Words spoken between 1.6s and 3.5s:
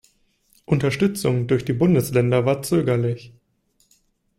die Bundesländer war zögerlich.